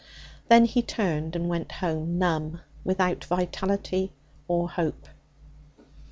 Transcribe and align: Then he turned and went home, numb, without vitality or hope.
Then 0.49 0.65
he 0.65 0.81
turned 0.81 1.35
and 1.35 1.47
went 1.47 1.73
home, 1.73 2.17
numb, 2.17 2.61
without 2.83 3.23
vitality 3.25 4.13
or 4.47 4.67
hope. 4.67 5.07